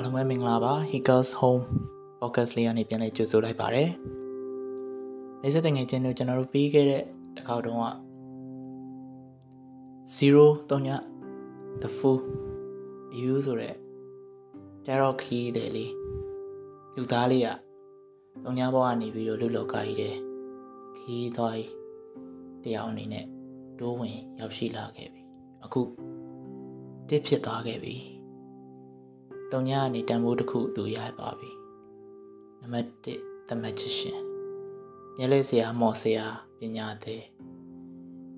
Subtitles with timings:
[0.00, 1.64] အားလုံးပဲမင်္ဂလာပါ Hikers Home
[2.20, 3.84] podcast လေးကနေပြန်လည်ကြိုဆိုလိုက်ပါရစေ။
[5.42, 7.04] နေ့စဉ်တငယ်ချင်းတို့ကျွန်တော်တို့ပြီးခဲ့တဲ့
[7.36, 7.86] တစ်ခေါက်တုန်းက
[10.16, 10.88] 0 3ည
[11.82, 12.20] the full
[13.18, 13.74] you ဆိုတဲ့
[14.84, 15.92] tarot key တဲ့လေး
[16.96, 17.48] လူသားလေးက
[18.44, 20.14] တုံညာဘောကနေပြီးတော့လူလောကကြီးတဲ့
[20.96, 21.70] ခီးသွားကြီး
[22.62, 23.26] တရားအနေနဲ့
[23.78, 25.22] တိုးဝင်ရောက်ရှိလာခဲ့ပြီ။
[25.64, 25.80] အခု
[27.08, 27.96] တစ်ဖြစ်သွားခဲ့ပြီ။
[29.52, 31.50] တုံညာကနေတန်ဖိုးတစ်ခုသူရသွားပြီ
[32.60, 34.22] နံပါတ်1 The Magician
[35.16, 36.26] မျက်လက်စရာမော်စရာ
[36.58, 37.22] ပညာသည်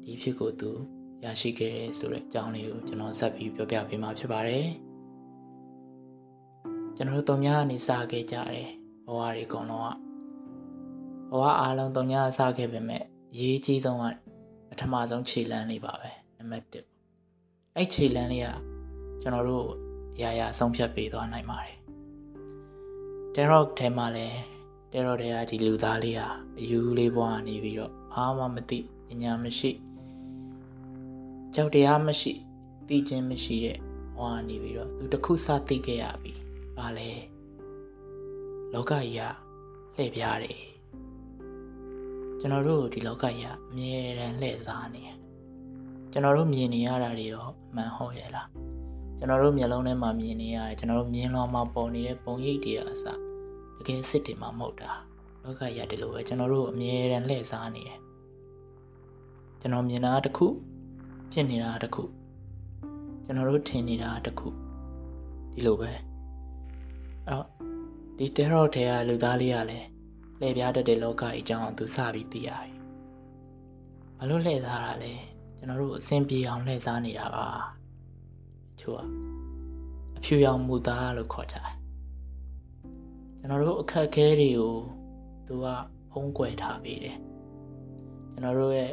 [0.04, 0.70] ဒီဖြစ်ကိုသူ
[1.24, 4.68] ရရှိခဲ့တဲ့ဆိုတဲ့အကြောင်းလေးကိုကျွန်တော်ဆက်ပြီးပြောပြပေးမှာဖြစ်ပါတယ်
[6.96, 8.68] ကျွန်တော်တို့တုံညာကနေစခဲ့ကြတယ်
[9.06, 9.94] ဘဝတွေအကုန်လုံး
[11.30, 13.02] ကဘဝအားလုံးတုံညာစခဲ့ပေမဲ့
[13.38, 14.04] ရေးကြီးဆုံးက
[14.68, 18.48] ပထမဆုံးခြေလမ်းလေးပါပဲနံပါတ်1အဲ့ခြေလမ်းလေးက
[19.22, 21.76] ကျွန်တော်တို့ အရာရာဆုံးဖြတ်ပေးသွားနိုင်ပါတယ်။
[23.34, 24.38] Terrock ထဲမှာလည်း
[24.92, 29.70] Terrock တွေကဒီလူသားလေးဟာအယူလေးဘွားနေပြီးတော့ဘာမှမသိပညာမရှိ
[31.54, 32.32] ကြောက်တရားမရှိ
[32.88, 33.78] သိခြင်းမရှိတဲ့
[34.16, 36.32] ဘွားနေပြီးတော့သူတခုစသိခဲ့ရပြီ။
[36.76, 37.10] ဘာလဲ
[38.72, 39.20] လောကကြီးက
[39.96, 40.60] လှည့်ပြားတယ်။
[42.40, 45.16] ကျွန်တော်တို့ဒီလောကကြီးကအမြဲတမ်းလှည့်စားနေတယ်။
[46.12, 48.48] ကျွန်တော်တို့မြင်နေရတာတွေရောအမှန်ဟုတ်ရဲ့လား။
[49.22, 53.04] ကျွန်တော်တို့မျက်လုံးထဲမှာမြင်နေရတယ်ကျွန်တော်တို့မြင်လောင်မှာပေါ်နေတဲ့ပုံရိပ်တွေအစ
[53.78, 54.90] တကယ်စစ်တွေမှာမဟုတ်တာ
[55.42, 57.98] လောကကြီးရတယ်လို့ပဲကျွန်တော်တို့အမြဲတမ်းလှည့်စားနေတယ်
[59.60, 60.46] ကျွန်တော်မြင်တာတစ်ခု
[61.32, 62.02] ဖြစ်နေတာတစ်ခု
[63.24, 64.48] ကျွန်တော်တို့ထင်နေတာတစ်ခု
[65.52, 66.00] ဒီလိုပဲအဲ့
[67.28, 67.46] တော့
[68.18, 69.86] ဒီ terror ထဲကလူသားလေးကလည်း
[70.40, 72.72] လှည့်ပြားတတ်တဲ့လောကကြီးအကြောင်းသူစပြီးသိရပြီ
[74.18, 75.12] ဘာလို့လှည့်စားတာလဲ
[75.56, 77.48] ကျွန်တော်တို့အဆင်ပြေအောင်လှည့်စားနေတာပါ
[78.80, 79.00] ချို့က
[80.16, 81.74] အဖြူရောင်မူသားလို့ခေါ်ကြတယ်
[83.38, 84.74] ကျွန်တော်တို့အခက်အခဲတွေကို
[85.46, 85.66] သူက
[86.10, 87.16] ဖုံးကွယ်ထားပေးတယ်
[88.32, 88.92] ကျွန်တော်တို့ရဲ့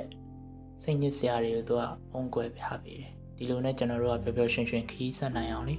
[0.83, 5.75] စိတ်ညစ်စရာတွေကိုသူကဖုံးကွယ်ထားပေးတယ်ဒီလိုနဲ့ကျွန်တော်တို့ကပျော်ပျော်ရွှင်ရွှင်ခီးဆက်နိုင်အောင်လေ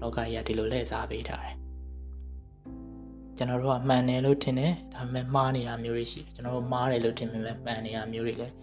[0.00, 1.56] လောကကြီးကဒီလိုလှည့်စားပေးထားတယ်
[3.36, 8.54] ကျွန်တော်တို့ကမှန်တယ်လို့ထင်တယ်ဒါပေမဲ့မှားနေတာမျိုးတွေရှိတယ်ကျွန်တော်တို့မှားတယ်လို့ထင်ပေမဲ့မှန်နေတာမျိုးတွေလည်း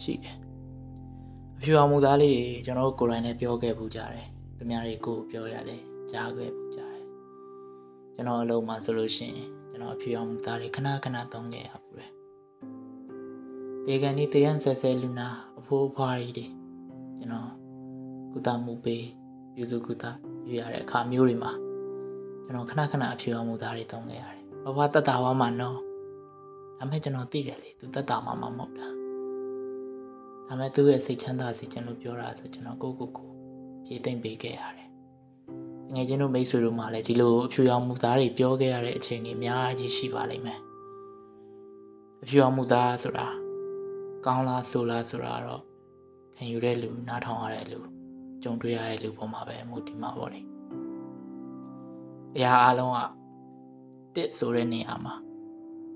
[0.00, 0.36] ရှိတယ်
[1.64, 7.04] ဖြူအောင်မူသားလေးတွေကျွန်တော်တို့ကိုယ်တိုင်လည်းပြောခဲ့ပူကြတယ်သူများတွေကိုပြောရတယ်ကြားခဲ့ပူကြတယ်
[8.14, 12.10] ကျွန်တော်အလုံးမှာဆိုလို့ရှိရင်ကျွန်တော်ဖြူအောင်မူသားတွေခဏခဏသုံးခဲ့ရပူတယ်
[13.86, 15.28] တေကန်ဒီတေယန်ဆဲဆဲလူနာ
[15.58, 17.50] အဖိုးအဖွားတွေကျွန်တော်
[18.32, 19.04] ကုသမှုပေး
[19.54, 20.04] ပြုစုကုသ
[20.48, 21.52] ယူရတဲ့အခါမျိုးတွေမှာ
[22.44, 25.80] ကျွန်တော်ခဏခဏအဖြူအောင်မူသားတွေသုံးခဲ့ရတယ်ဘဝတတဝါမှာနော်ဒါ
[26.78, 29.01] ပေမဲ့ကျွန်တော်သိတယ်လေသူတတမှာမမဟုတ်တာ
[30.52, 33.28] ဒါပေမဲ့သူ့ရဲ့စိတ်ချမ်းသာစေချင်လို့ပြောတာဆိုကျွန်တော်ကိုကိုကို
[33.84, 34.88] ပြေးသိမ့်ပေးခဲ့ရတယ်
[35.94, 40.60] ငယ်ချင်းတို့မိတ်ဆွေတို့မှလည်းဒီလိုအဖြူရောင်မူသားတွေပြောခဲ့ရတဲ့အချိန်တွေအများကြီးရှိပါလိမ့်မယ်
[42.22, 43.26] အဖြူရောင်မူသားဆိုတာ
[44.26, 45.62] ကောင်းလားဆိုလားဆိုတာတော့
[46.36, 47.78] ခံယူတဲ့လူနားထောင်ရတဲ့လူ
[48.42, 50.40] ကြုံတွေ့ရတဲ့လူပေါ်မှာပဲမူတည်မှာပေါ့လေ
[52.36, 52.98] အရာအလုံးက
[54.14, 55.14] တစ်ဆိုတဲ့နေရာမှာ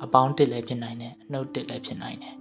[0.05, 2.37] အပေါင်းတစ်လည်းဖြစ်နိုင်တယ်အနှုတ်တစ်လည်းဖြစ်နိုင်တယ်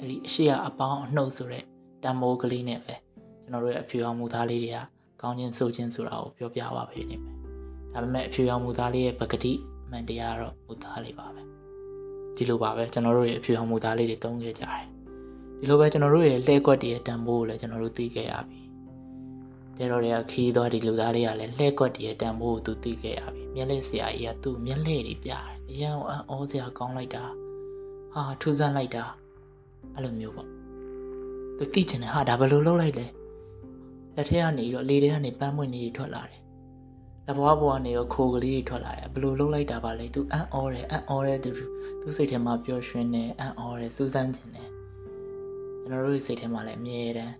[0.00, 1.64] အဲ့ဒီအရှိကအပေါင်းအနှုတ်ဆိုတဲ့
[2.02, 2.94] တံမိုးကလေးနဲ့ပဲ
[3.42, 4.78] ကျွန်တော်တို့ရဲ့အဖြူရောင်မူသားလေးတွေက
[5.20, 7.34] ကောင်းခြင်းဆိုခြင်းဆိုတာကိုပြောပြပါပေးနေမယ်
[7.92, 9.52] ဒါပေမဲ့အဖြူရောင်မူသားလေးရဲ့ပကတိ
[9.84, 11.42] အမှန်တရားတော့မူသားလေးပါပဲ
[12.36, 14.84] ဒီလိုပါပဲကျွန်တော်တို့ရဲ့အဖြူရောင်မူသားလေးတွေတုံးခဲ့ကြတယ်
[15.58, 18.60] ဒီလိုပဲကျွန်တော်တို့ရဲ့လှဲကွက်တွေရဲ့တံမိုးကိုလည်းကျွန်တော်တို့သိခဲ့ရပြီ
[19.78, 27.24] တဲတော်တွေကခီးသွားဒီလူသားလေးကလည်းလှဲကွက်တွေရဲ့တံမိုးကိုသူသိခဲ့ရပြီမျက်လက်ဆရာကြီးကသူ့မျက်လက်တွေပြတယ်အရန်အံ့ဩစရာကောင်းလိုက်တာ
[28.14, 29.04] ဟာထူးဆန်းလိုက်တာ
[29.94, 30.48] အဲ့လိုမျိုးပေါ့
[31.56, 33.06] သူသိချင်တယ်ဟာဒါဘယ်လိုလုပ်လိုက်လဲ
[34.16, 36.40] လက်ထဲကနေတော့လေထဲကနေပန်းမွင့်နေထွက်လာတယ်
[37.26, 41.50] လက်ဘွားဘွားနေရောခိုးကလေးထွက်လာတယ်ဘယ်လိုလုပ်လိုက်တာပါလဲသူအံ့ဩတယ်အံ့ဩတယ်သူ
[42.00, 44.68] သူစိတ်ထဲမှာပျော်ရွှင်တယ်အံ့ဩတယ်စူးစမ်းချင်တယ်
[45.82, 47.34] ကျွန်တော်တို့စိတ်ထဲမှာလည်းအမြဲတမ်း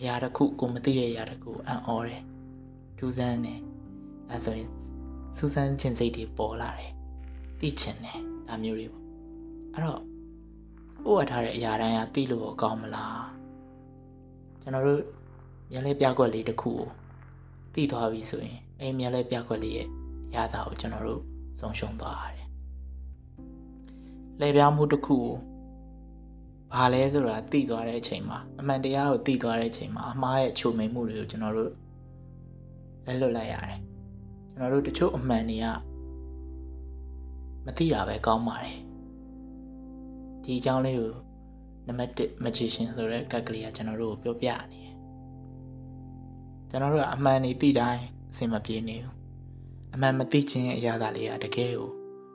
[0.00, 2.22] အရာတစ်ခုကိုမသိတဲ့အရာတစ်ခုအံ့ဩတယ်
[2.98, 3.60] ထူးဆန်းတယ်
[4.30, 4.70] အဲဆိုရင်
[5.36, 6.92] စူးစမ်းခြင်းစိတ်တွေပေါ်လာတယ်
[7.60, 9.04] သိချင်တယ်ဒါမျိုးတွေပေါ့
[9.74, 10.00] အဲ့တော့
[11.04, 13.24] ပို့ရထားတဲ့အရာတိုင်းကသိလို့ကောင်းမလား
[14.62, 15.02] ကျွန်တော်တို့
[15.70, 16.82] မျက်လဲပြကွက်လေးတစ်ခုကို
[17.74, 19.88] သိသွားပြီဆိုရင်အဲ့မျက်လဲပြကွက်လေးရဲ့
[20.34, 21.22] ရတာကိုကျွန်တော်တို့
[21.60, 22.48] ဆုံးရှုံးသွားရတယ်
[24.40, 25.34] လဲပြမှုတစ်ခုကို
[26.72, 31.72] ဘာလဲဆိုတာသိသွားတဲ့အချိန်မှာအမှန်တရားကိုသိသွားတဲ့အချိန်မှာအမှားရဲ့ချုံမိန်မှုတွေကိုကျွန်တော်တို့
[33.06, 33.78] လက်လွတ်လိုက်ရတယ်
[34.50, 35.66] ကျွန်တော်တို့တချို့အမှန်တွေက
[37.64, 38.76] မသိတာပဲကောင်းပါတယ်
[40.48, 41.12] ဒီအကြောင်းလေးကို
[41.86, 44.94] နံပါတ်1 magician ဆိုတဲ့ကတ်ကလေးကကျွန်တော်တို့ကိုပြောပြနေတယ်
[46.70, 49.14] ကျွန်တော်တို့ကအမှန်နေသိတိုင်းအဆင်မပြေနေဘူး
[49.94, 51.90] အမှန်မသိခြင်းရဲ့အရာသားလေးကတကယ်ကို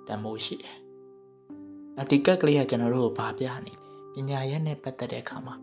[0.08, 0.78] တန်ဖိုးရှိတယ်။
[1.96, 3.80] နောက်ဒီကက်ကလေးကကျွန်တော်တို့ကိုဗာပြနေတယ်
[4.14, 5.56] ပညာရဲ့နဲ့ပတ်သက်တဲ့အခါမှာ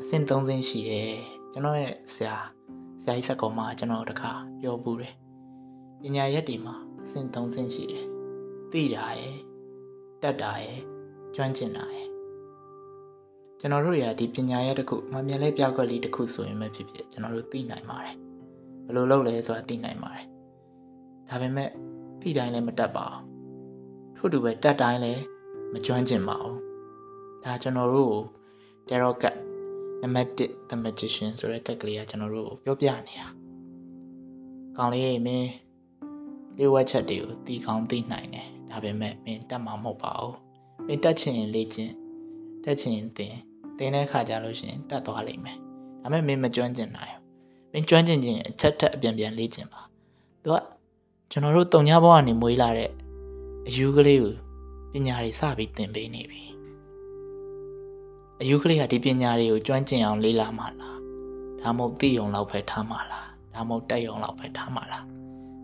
[0.00, 1.14] အဆင့်၃ဆင့်ရှိတယ်
[1.52, 2.36] ကျွန်တော်ရဲ့ဆရာ
[3.02, 5.14] ဆရာကြီးစက်ကောင်မကျွန်တော်တခါပြောပူတယ်
[6.00, 6.74] ပညာရက်တွေမှာ
[7.04, 8.06] အဆင့်၃ဆင့်ရှိတယ်
[8.72, 9.38] သိတာရယ်
[10.22, 10.80] တတ်တာရယ်
[11.34, 12.08] ကျွမ်းကျင်တာရယ်
[13.60, 18.16] ကျွန်တော်တို့ရဒီပညာရက်တစ်ခုမမြင်လဲပြောက်ကွက်လေးတစ်ခုဆိုရင်ပဲဖြစ်ဖြစ်ကျွန်တော်တို့သိနိုင်ပါတယ်
[18.84, 20.26] ဘယ်လိုလုပ်လဲဆိုတာသိနိုင်ပါတယ်
[21.28, 21.70] ဒါပေမဲ့
[22.20, 23.22] သိတိုင်းလည်းမတတ်ပါဘူး
[24.16, 25.22] ထို့တူပဲတတ်တိုင်းလည်း
[25.72, 26.58] မကျွမ်းကျင်ပါဘူး
[27.44, 28.14] ဒါကျွန်တော်တို့
[28.88, 29.36] tarot card
[30.02, 33.28] နံပါတ်1 the magician ဆိုတဲ့ကက်ကလေးကကျွန်တော်တို့ပြောပြနေတာ
[34.76, 35.50] ကောင်းလေးမင်း
[36.58, 40.49] လေးဝက်ချက်တွေကိုတီကောင်းသိနိုင်တယ်ဒါပေမဲ့မင်းတတ်မှာမဟုတ်ပါဘူး
[40.86, 41.92] မင်းတက်ချင်ရင်လေ့ကျင့်
[42.64, 43.34] တက်ချင်ရင်သင်
[43.78, 45.56] သင်တဲ့ခါကျလို့ရှိရင်တတ်သွားလိမ့်မယ်
[46.02, 49.80] ဒါပေမဲ့မင်းမကျွမ်းကျင်နိုင်ဘူးမင်းကျွမ်းကျင်ခြင်းအချက်ထက်အပြန်ပြန်လေ့ကျင့်ပါ
[50.42, 50.56] သူက
[51.30, 52.90] ကျွန်တော်တို့တုံညာဘဝကနေမွေးလာတဲ့
[53.68, 54.34] အယူကလေးကို
[54.92, 56.42] ပညာတွေစပြီးသင်ပေးနေပြီ
[58.40, 60.98] အယူကလေးကဒီပညာတွေကိုကျွမ်းကျင်အောင်လေ့လာမှလား
[61.60, 65.04] ဒါမှမဟုတ်သိုံလောက်ပဲထားမှလားဒါမှမဟုတ်တက်ုံလောက်ပဲထားမှလား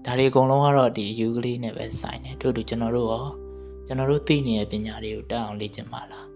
[0.04, 3.26] ဒါတွေအကုန်လုံးကတော့ဒီအယူကလေးနဲ့ပဲဆိုင်တယ်တို့တို့ကျွန်တော်တို့ရော
[3.86, 6.28] ကျွန်တော်တို့သိနေတဲ့ပညာတွေကိုတက်အောင်လေ့ကျင့်မှလား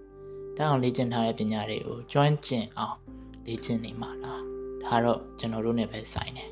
[0.56, 2.96] တက်အောင်လေ့ကျင့်ထားတဲ့ပညာတွေကိုကျွမ်းကျင်အောင်
[3.46, 4.42] လေ့ကျင့်နေမှလား
[4.84, 6.50] ဒါတော့ကျွန်တော်တို့နဲ့ပဲဆိုင်တယ်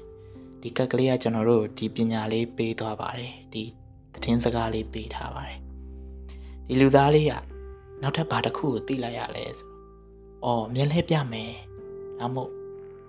[0.61, 3.65] ဒီကက်ကလေးကကျွန်တော်တို့ဒီပညာလေးပေးသွားပါတယ်ဒီ
[4.13, 5.59] သတင်းစကားလေးပေးထားပါတယ်
[6.67, 7.33] ဒီလူသားလေးက
[8.03, 9.69] နောက်ထပ်ဘာတစ်ခုကိုသိလိုက်ရလဲဆို
[10.45, 11.53] အော်မြင်လဲပြမယ်
[12.19, 12.51] ဒါမို့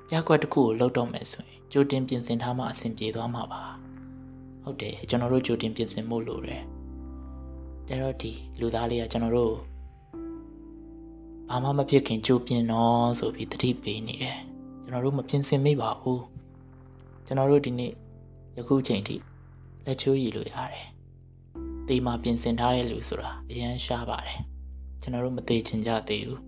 [0.09, 3.63] ပြကွက်တစ်ခုကိုလှုပ်တော့မယ်ဆိုရင်ကြိုတင်ပြင်ဆင်ထားမှအဆင်ပြေသွားမှာပါ
[4.63, 6.63] ဟုတ်တယ်ကျွန်တော်တို့ကြိုတင်ပြင်ဆင်ဖို့လိုတယ်
[7.89, 9.55] ဒါတော့ဒီလူသားလေးကကျွန်တော်တို့
[11.49, 14.39] ဘာမှမဖြစ်ခင်ကြိုပြင်တော့ဆိုပြီးတတိပေးနေတယ်
[14.83, 16.23] ကျွန်တော်တို့မပြင်ဆင်မိပါဘူး
[17.25, 17.91] ကျွန်တော်တို့ဒီနေ့
[18.57, 19.15] ယခုချိန်ထိ
[19.85, 20.87] လက်ချိုးရည်လို့ရတယ်
[21.87, 24.39] တေးမှာပြင်ဆင်ထားတဲ့လူဆိုတာအရန်ရှားပါတယ်
[25.01, 26.41] ကျွန်တော်တို့မသေးချင်ကြသေးဘူး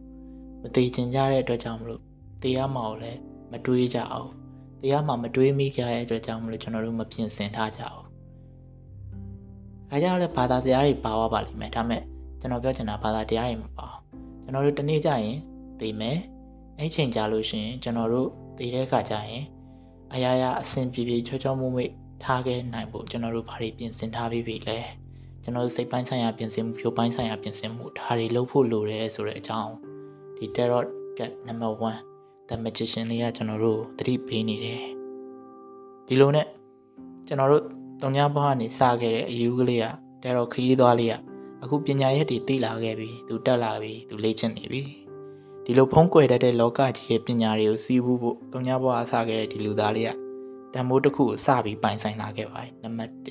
[0.61, 2.01] မသေးချင်ကြတဲ့အတွက်ကြောင့်မလို့
[2.41, 3.19] တရားမှာကိုလည်း
[3.51, 4.29] မတွေးကြအောင်
[4.81, 8.10] တရားမှာမတွေးမိကြတဲ့အတွက်ကြောင့်မလို့ကျွန်တော်တို့မပြင်ဆင်ထားကြအောင်
[9.91, 12.01] အဲကြောင့်လည်းဘာသာတရားတွေပါသွားပါလိမ့်မယ်ဒါမဲ့
[12.39, 13.87] ကျွန်တော်ပြောချင်တာဘာသာတရားတွေမပါ
[14.43, 15.37] ကျွန်တော်တို့တနေ့ကျရင်
[15.79, 16.17] သိမယ်
[16.79, 18.27] အဲ့ချိန်ကြာလို့ရှိရင်ကျွန်တော်တို့
[18.57, 19.43] သိတဲ့အခါကျရင်
[20.13, 21.89] အရာရာအဆင်ပြေပြေချောချောမွေ့မွေ့
[22.23, 24.79] ထားခဲ့နိုင်ဖို့ကျွန်တော်တို့ဘာတွေပြင်ဆင်ထားပြီးပြီလဲ
[25.43, 29.73] ကျွန်တော်တို့စိတ်ပိုင်းဆိုင်ရာပြင်ဆင်မှုဖြိုးပိုင်းဆိုင်ရာပြင်ဆင်မှုဒါတွေလုပ်ဖို့လိုတယ်ဆိုတဲ့အကြောင်း
[30.37, 30.85] ဒီ tarot
[31.17, 31.71] card number
[32.09, 34.81] 1 the magician လေးကကျွန်တော်တို့သတိပေးနေတယ်
[36.07, 36.47] ဒီလိုနဲ့
[37.27, 37.63] ကျွန်တော်တို့
[38.01, 39.85] တုံညာဘဝကနေစခဲ့တဲ့အယူကလေးက
[40.21, 41.15] tarot ခရီးသွားလေးက
[41.63, 44.81] အခုပညာရက်တွေသိလာခဲ့ပြီသူတက်လာပြီသူလေ့ကျင့်နေပြီ
[45.65, 50.11] ဒီလိုဖုံးကွယ်တတ်တဲ့လောကကြီးရဲ့ပညာတွေကိုစီးပူးဖို့တုံညာဘဝအစခဲ့တဲ့ဒီလူသားလေးက
[50.73, 53.27] တန်မိုးတစ်ခုကိုစပြီးပိုင်ဆိုင်လာခဲ့ပါတယ်နံပါတ်1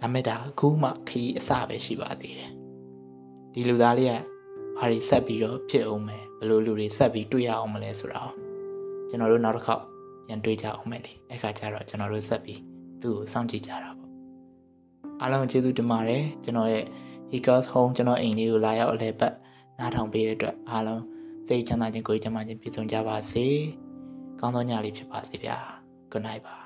[0.00, 2.52] ဒါမဲ့ဒါအခုမှခရီးအစပဲရှိပါသေးတယ်
[3.52, 4.14] ဒီလူသားလေးက
[4.78, 8.22] ဘာတွေဆက်ပြီးတော့ဖြစ်အောင်မယ်ဘယ်လိုလူတွေဆက်ပြီးတွေ့ရအောင်မလဲဆိုတာ
[9.08, 9.84] ကျွန်တော်တို့နောက်တစ်ခေါက်
[10.26, 12.60] ပြန်တွေ့ကြအောင်မယ်လေအဲ့ခါကျတော့ကျွန်တော်တို့ဆက်ပြီး
[13.02, 14.10] သူ့ကိုစောင့်ကြည့်ကြတာပေါ့
[15.20, 16.84] အားလုံးကျေးဇူးတင်ပါတယ်ကျွန်တော်ရဲ့
[17.32, 19.34] Hikers Home ကျွန်တော်အိမ်လေးကိုလာရောက်အလဲပတ်
[19.78, 21.02] နားထောင်ပေးတဲ့အတွက်အားလုံး
[21.46, 23.46] စိတ်ချမ်းသာခြင်းကိုယ်ချမ်းသာခြင်းပြည့်စုံကြပါစေ
[24.40, 25.56] ကောင်းသောညလေးဖြစ်ပါစေဗျာ
[26.12, 26.63] Good night ပါ